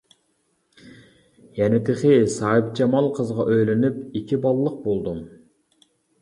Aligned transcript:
يەنە 1.59 1.79
تېخى 1.89 2.13
ساھىبجامال 2.35 3.11
قىزغا 3.19 3.45
ئۆيلىنىپ 3.53 4.01
ئىككى 4.07 4.41
بالىلىق 4.47 4.81
بولدۇم. 4.89 5.23